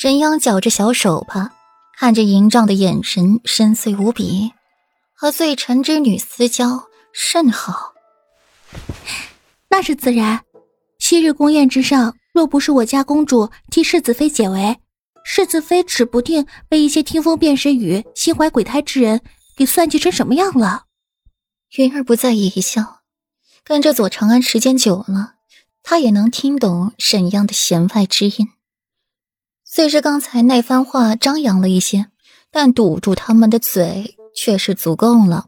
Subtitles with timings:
[0.00, 1.50] 沈央绞着小手帕，
[1.98, 4.50] 看着营帐的眼神深邃无比，
[5.12, 7.92] 和罪臣之女私交甚好。
[9.68, 10.40] 那是自然。
[10.98, 14.78] 昔日宫宴之上，若不是我家公主替世子妃解围，
[15.22, 19.20] 世子妃指不定被一些听风辨水语、心怀鬼胎之人
[19.54, 20.84] 给算计成什么样了。
[21.76, 23.00] 云儿不在意一笑，
[23.62, 25.34] 跟着左长安时间久了，
[25.82, 28.48] 她也能听懂沈央的弦外之音。
[29.72, 32.06] 虽是刚才那番话张扬了一些，
[32.50, 35.46] 但堵住他们的嘴却是足够了。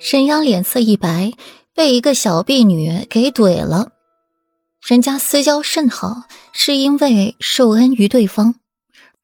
[0.00, 1.32] 沈阳脸色一白，
[1.72, 3.90] 被一个小婢女给怼了。
[4.84, 8.56] 人家私交甚好，是因为受恩于对方，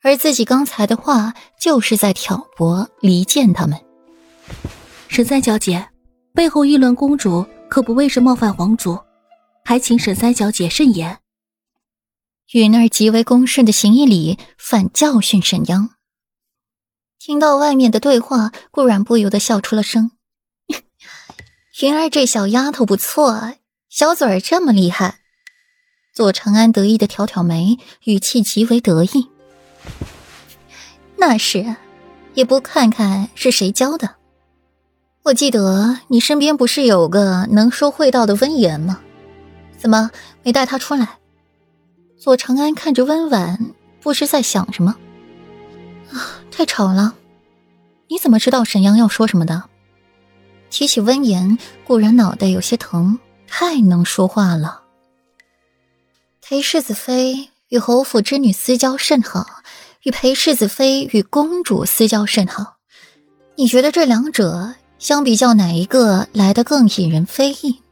[0.03, 3.77] 而自己刚才的话就是在挑拨离间他们。
[5.09, 5.85] 沈三小姐，
[6.33, 8.97] 背后议论公主，可不为是冒犯皇族，
[9.65, 11.19] 还请沈三小姐慎言。
[12.53, 15.91] 允儿极为恭顺的行一礼，反教训沈阳。
[17.19, 20.13] 听到外面的对话，顾然不由得笑出了声。
[21.83, 23.55] 云儿这小丫头不错，啊
[23.89, 25.19] 小嘴儿这么厉害。
[26.15, 29.29] 左长安得意的挑挑眉，语气极为得意。
[31.17, 31.75] 那是，
[32.35, 34.15] 也不看看是谁教的。
[35.25, 39.01] 我记得你身边不是有个能说会道的温言吗？
[39.77, 40.13] 怎么
[40.45, 41.19] 没带他出来？
[42.19, 44.97] 左长安看着温婉，不知在想什么。
[46.13, 47.15] 啊，太吵了！
[48.09, 49.65] 你怎么知道沈阳要说什么的？
[50.71, 54.83] 提起温言，固然脑袋有些疼，太能说话了。
[56.41, 59.47] 裴世子妃与侯府之女私交甚好，
[60.03, 62.77] 与裴世子妃与公主私交甚好。
[63.57, 67.83] 你觉得这两者相比较，哪一个来的更引人非议？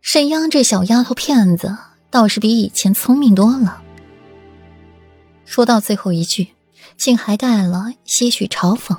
[0.00, 1.76] 沈央这小丫头片子。
[2.12, 3.82] 倒是比以前聪明多了。
[5.46, 6.48] 说到最后一句，
[6.98, 8.94] 竟还带了些许嘲讽。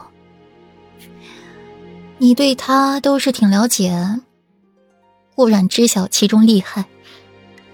[2.17, 4.19] 你对他都是挺了解，
[5.35, 6.85] 固然知晓其中厉害，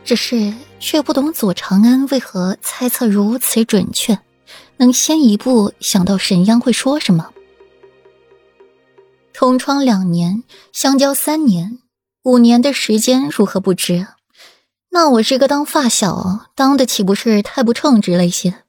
[0.04, 4.20] 只是却不懂左长安为何猜测如此准确，
[4.76, 7.32] 能先一步想到沈央会说什么。
[9.34, 11.80] 同窗两年，相交三年，
[12.24, 14.06] 五年的时间如何不知？
[14.92, 18.64] 那我这个当发小当的岂不是太不称职了一些？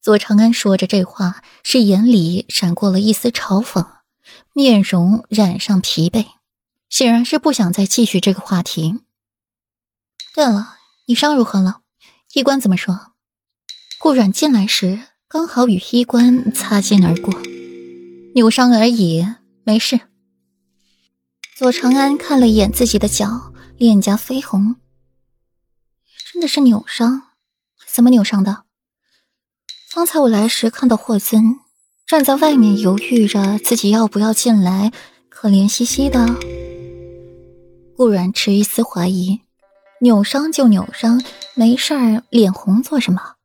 [0.00, 3.86] 左长安说着这话，是眼里闪过了一丝嘲讽，
[4.52, 6.26] 面容染上疲惫，
[6.88, 9.00] 显然是不想再继续这个话题。
[10.34, 10.76] 对了，
[11.06, 11.80] 你伤如何了？
[12.34, 13.12] 医官怎么说？
[13.98, 17.34] 顾阮进来时刚好与医官擦肩而过，
[18.34, 19.26] 扭伤而已，
[19.64, 20.00] 没事。
[21.56, 23.52] 左长安看了一眼自己的脚。
[23.78, 24.74] 脸颊绯红，
[26.32, 27.22] 真的是扭伤？
[27.86, 28.64] 怎么扭伤的？
[29.88, 31.60] 方才我来时看到霍尊
[32.04, 34.90] 站在外面犹豫着自己要不要进来，
[35.28, 36.26] 可怜兮兮的。
[37.96, 39.42] 顾然持一丝怀疑，
[40.00, 41.22] 扭伤就扭伤，
[41.54, 43.36] 没事儿脸红做什么？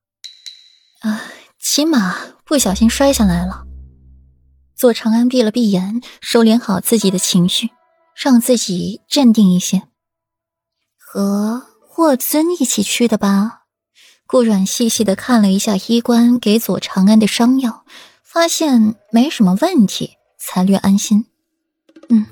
[1.02, 1.22] 啊，
[1.60, 3.68] 起码不小心摔下来了。
[4.76, 7.70] 左长安闭了闭眼，收敛好自己的情绪，
[8.16, 9.84] 让自己镇定一些。
[11.14, 13.66] 和霍尊一起去的吧？
[14.26, 17.86] 顾阮细细的看了一下医官给左长安的伤药，
[18.24, 21.28] 发现没什么问题，才略安心。
[22.10, 22.26] 嗯，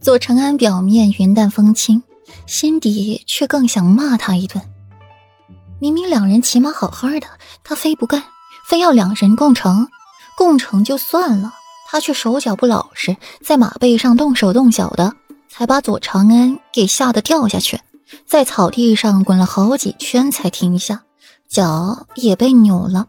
[0.00, 2.02] 左长安表面云淡风轻，
[2.46, 4.64] 心底却更想骂他一顿。
[5.78, 7.26] 明明两人骑马好好的，
[7.62, 8.24] 他非不干，
[8.66, 9.86] 非要两人共乘。
[10.38, 11.52] 共乘就算了，
[11.90, 15.14] 他却手脚不老实，在马背上动手动脚的。
[15.56, 17.78] 才把左长安给吓得掉下去，
[18.26, 21.04] 在草地上滚了好几圈才停下，
[21.48, 23.06] 脚也被扭了，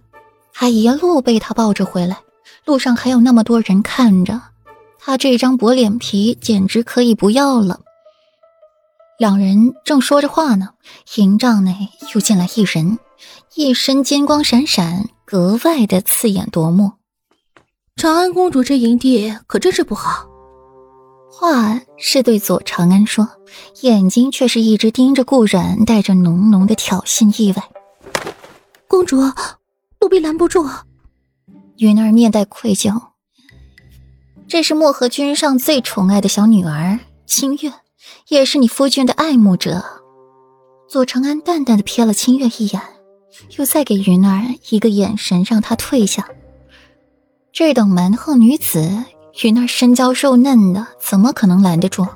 [0.54, 2.20] 还一路被他抱着回来。
[2.64, 4.40] 路上还有那么多人看着，
[5.00, 7.80] 他这张薄脸皮简直可以不要了。
[9.18, 10.70] 两人正说着话呢，
[11.16, 13.00] 营帐内又进来一人，
[13.56, 16.92] 一身金光闪闪，格外的刺眼夺目。
[17.96, 20.28] 长安公主这营地可真是不好。
[21.38, 23.28] 话是对左长安说，
[23.82, 27.62] 眼睛却是一直盯着顾然，带着浓浓的挑衅意味。
[28.88, 29.18] 公主，
[30.00, 30.66] 奴婢拦不住。
[31.76, 33.02] 云儿面带愧疚，
[34.48, 37.74] 这是漠河君上最宠爱的小女儿清月，
[38.30, 39.84] 也是你夫君的爱慕者。
[40.88, 42.82] 左长安淡淡的瞥了清月一眼，
[43.58, 46.30] 又再给云儿一个眼神，让她退下。
[47.52, 49.04] 这等蛮横女子。
[49.44, 52.08] 与那身娇肉嫩的，怎么可能拦得住？